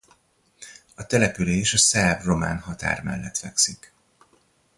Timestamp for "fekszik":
3.37-3.93